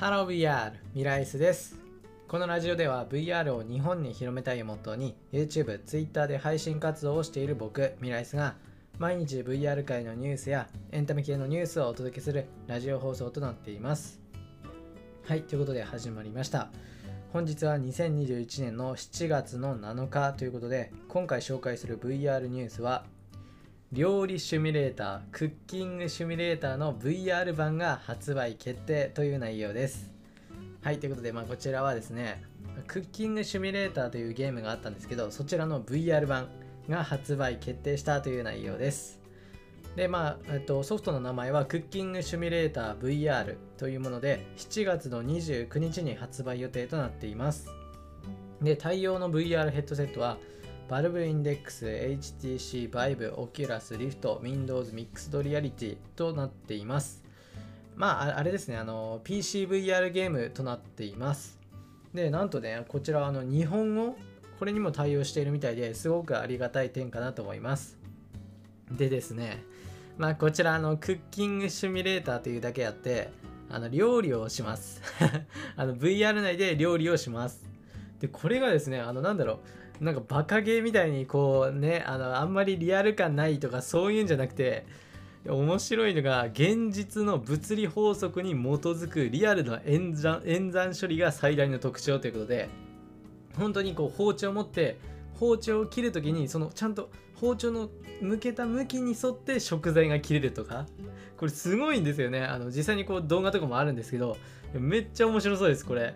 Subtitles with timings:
[0.00, 1.78] Hello VR ミライスです。
[2.26, 8.54] このラジオでは VR を日本に広めたいをモットーに YouTube、Twitter で配信活動をしている僕ミライスが
[8.98, 14.18] 毎日 VR 界のニュースやエンタメ系のニュースをお届けするラジオ放送となっています。
[15.26, 16.70] はいということで始まりました。
[17.34, 23.04] 本日は2021年の7月の7日ということで今回紹介する VR ニュースは
[23.92, 30.12] 料理シミュレーター Cooking Simulator の VR 版が発売決定という内容です。
[30.80, 32.40] はいということで、まあ、こちらはですね
[32.86, 36.46] クッキングシミュレーターというゲームがあったんですけどそちらの VR 版
[36.88, 39.18] が発売決定したという内容です。
[39.96, 47.68] でまあ、えっと、ソフトの名前はクッキングシミュレーター VR というもので7月の29日に発売予定となっています。
[48.62, 50.38] で対応の VR ヘッドセットは
[50.90, 51.86] Valve Index、
[52.18, 57.22] HTC Vive、Oculus Rift、Windows Mixed Reality となっています。
[57.94, 61.60] まあ、あれですね、あの、PCVR ゲームとなっています。
[62.12, 64.16] で、なんとね、こちらあの日本語、
[64.58, 67.96] これにも対応しているみたいですごくありがたい点かなと思います。
[68.90, 69.62] でですね、
[70.18, 73.30] まあ、こちらあのクッキングシミュレーターというだけあって、
[73.70, 75.00] あの料理をします。
[75.76, 77.64] あの VR 内で料理をします。
[78.18, 79.58] で、これがですね、あのなんだろう、
[80.00, 84.86] なんかバカゲーみたいにこうねあのあんまりリアル感ないとかそういうんじゃなくて
[85.46, 92.68] 面白いのが現実の物理法則に基づくリアルな演算演算処理が最大の特徴ということで
[93.56, 94.98] 本当にこう包丁を持って
[95.34, 97.88] 包丁を切る時にそのちゃんと包丁の
[98.20, 100.86] 向けた向きに沿って食材が切れるとか
[101.38, 102.42] これすごいんですよね。
[102.42, 104.36] あの実際にこう動画とかもあるんですけど
[104.74, 106.14] めっちゃ面白そうですこれ。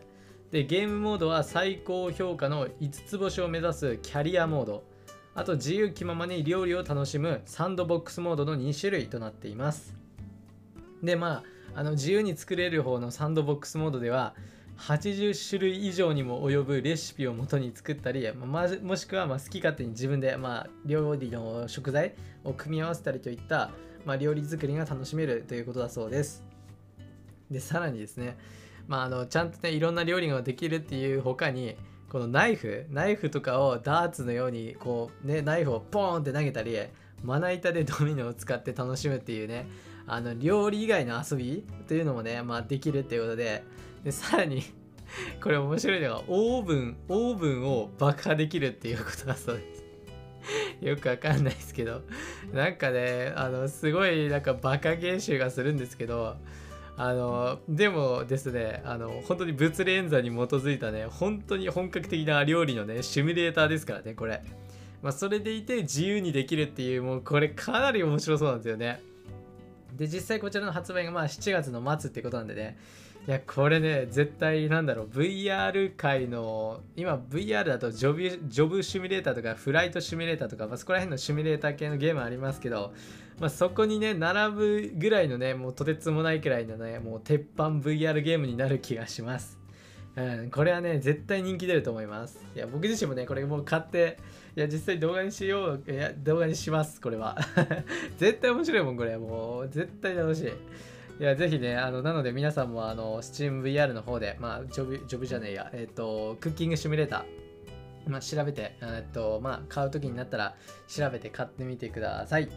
[0.50, 4.84] でゲームモードは最高評価の5つ星を目指すキャリアモード。
[5.34, 9.94] あと自由気ままに料理を楽しむサンドボックスモードの2種類となっています。
[11.02, 11.42] でま
[11.74, 14.34] ああの自由に作れる方のサンドボックスモードでは
[14.78, 23.70] 80種類以上にも及ぶレシピを元に作ったり、まあ、もしくはま好き勝手に自分で、まあ、料理の食材を組み合わせたりといった、
[24.04, 26.44] まあ、料理作りが楽しめるということだそうです。
[27.50, 28.36] でさらにですね
[28.86, 31.76] まあ、あのちゃんとねいろんな料理ができるっていう他に
[32.08, 36.76] このナイフナイフとかをダーツのようにこうねナイフをポーンって投げたり
[37.22, 39.66] まな板でドミノを使って楽しむっていうね
[40.06, 43.64] あの料理以外の遊びというのもね、まあ、できるっていうことで。
[44.04, 44.62] でさらに
[45.42, 49.84] これ面白いのがオーブンオーブンを爆破できるっていうことだそうです。
[50.82, 52.02] よくわかんないですけど。
[52.52, 56.36] なんかねあのすごいなんかバカ芸集がするんですけど
[56.96, 64.42] あのでもですねあの本当に物理演算に基づいたね本当に本格的な料理のねシミュレーターですからねこれ、
[65.02, 69.02] まあ、それでいて自由にできるっていうもうこれかなり面白そうなんですよね。
[69.96, 72.76] で実際こちらの発売がまあ7月の末ってことなんでね。
[73.26, 75.06] いやこれね絶対なんだろう。
[75.06, 82.92] VR 界の今 VR だとジョブジョブシミュレーターとかフライトシミュレーターとか、まあ、そこら辺のシミュレーター系のゲームありますけど
[83.40, 89.58] まあ、そこにね並ぶぐらいのねもうとてつもないくらいのねもう鉄板 VR ゲームになる気がします、
[90.16, 92.38] うん、これはね絶対人気出ると思います。
[92.54, 94.18] いや僕自身もねこれもう買って
[94.56, 97.36] いや実際動画にしよういや動画にしますこれは。
[98.18, 99.18] 絶対面白いもんこれ。
[99.18, 100.52] もう絶対楽しい。
[101.20, 110.56] いや、ぜひね、あの、なので皆さんも、あの、SteamVR の方で、まあ、ジョブ、ジョブじゃねえや、えっ、ー、と、クッキングシミュレーター、まあ、調べて、えっ、と、まあ、買う時になったら、
[110.88, 112.48] 調べて買ってみてください。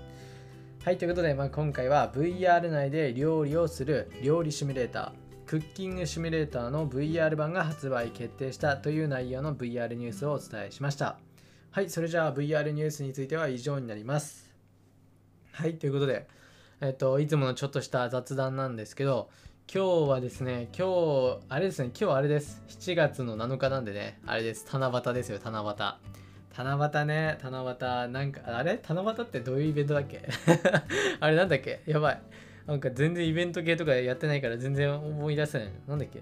[0.84, 11.18] はい、ということで、まあ、今回は VR 内で料理をする料理シミュレーター、クッキングシミュレーターの VR 版が発売決定したという内容の VR ニュースをお伝えしました。
[11.72, 14.52] はい、それじゃあ VR ニュースについては以上になります。
[15.54, 16.28] はい、ということで、
[16.82, 19.30] えっと、いつものちょっとした雑談なんですけど、
[19.74, 22.62] 今日はですね、今日、あれですね、今日あれです。
[22.68, 24.68] 7月の7日なんでね、あれです。
[24.70, 26.58] 七夕ですよ、七夕。
[26.58, 28.82] 七夕ね、七夕、なんか、あれ？
[28.86, 30.28] 七夕ってどういうイベントだっけ？
[31.22, 31.84] あれなんだっけ？
[31.86, 32.22] やばい。
[32.68, 35.72] なんか全然イベント系とかやってないから全然思い出せない。
[35.88, 36.22] なんだっけ？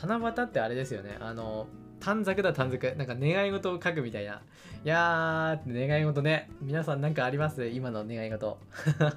[0.00, 1.16] 七夕ってあれですよね。
[1.20, 1.66] あの、
[2.00, 2.94] 短冊だ短冊。
[2.96, 4.42] なんか願い事を書くみたいな。
[4.84, 6.50] いやーって、願い事ね。
[6.60, 7.66] 皆さんなんかあります？
[7.66, 8.58] 今の願い事。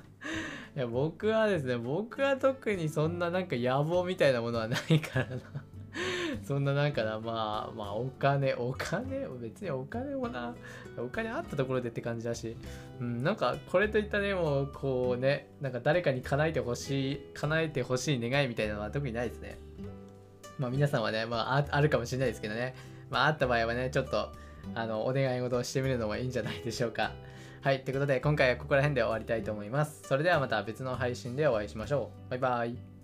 [0.78, 5.38] いや、僕はですね、僕は特にそんななんか野望みたいなものはないからな。
[6.45, 10.53] そんななんかな、まあ、まあ、お金、お金、別にお金もな、
[10.97, 12.56] お金あったところでって感じだし、
[13.00, 19.57] うん、なんか、これといったね、もう、こうね、なんか誰かに叶えてほしい、叶えてほしい願いみたいなのは特にないですね。
[20.59, 22.75] まあ、皆さんはね、まあ、あるかもしれないですけどね、
[23.09, 24.31] まあ、あった場合はね、ちょっと、
[24.75, 27.12] あの、お願い事をしてみるのもいいんじゃないでしょうか。
[27.62, 30.03] はい、ということで、今回はここら辺で終わりたいと思います。
[30.03, 32.30] それではまた別の配信でお会いしましょう。
[32.30, 32.94] バイバイ。